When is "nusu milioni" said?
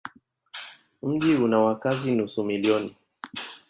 2.15-2.95